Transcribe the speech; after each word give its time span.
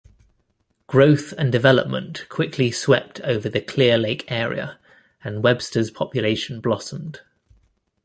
Growth 0.87 1.31
and 1.37 1.51
development 1.51 2.25
quickly 2.27 2.71
swept 2.71 3.21
over 3.21 3.47
the 3.47 3.61
Clear 3.61 3.99
Lake 3.99 4.25
Area, 4.31 4.79
and 5.23 5.43
Webster's 5.43 5.91
population 5.91 6.59
blossomed. 6.59 7.21